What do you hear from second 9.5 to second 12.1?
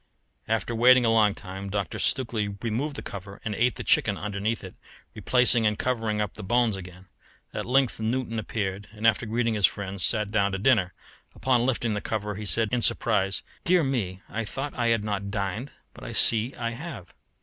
his friend, sat down to dinner, but on lifting the